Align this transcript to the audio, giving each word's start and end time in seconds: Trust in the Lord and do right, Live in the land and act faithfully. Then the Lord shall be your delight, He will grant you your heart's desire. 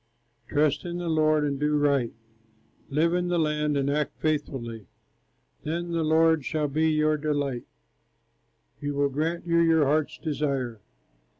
Trust 0.47 0.83
in 0.83 0.97
the 0.97 1.07
Lord 1.07 1.43
and 1.43 1.59
do 1.59 1.77
right, 1.77 2.11
Live 2.89 3.13
in 3.13 3.27
the 3.27 3.37
land 3.37 3.77
and 3.77 3.87
act 3.87 4.19
faithfully. 4.19 4.87
Then 5.61 5.91
the 5.91 6.01
Lord 6.03 6.43
shall 6.43 6.67
be 6.67 6.89
your 6.89 7.17
delight, 7.17 7.67
He 8.79 8.89
will 8.89 9.09
grant 9.09 9.45
you 9.45 9.59
your 9.59 9.85
heart's 9.85 10.17
desire. 10.17 10.79